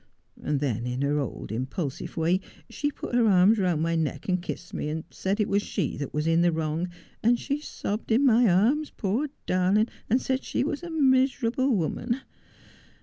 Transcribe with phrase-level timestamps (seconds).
[0.41, 4.41] And then in der old impulsive way she put her arms round my neck and
[4.41, 6.89] kissed me, and said it was she that was in the wrong,
[7.21, 12.21] and she sobbed in my arms, poor darling, and said she was a miserable woman.